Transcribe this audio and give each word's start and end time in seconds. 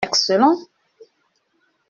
Excellent. 0.03 0.57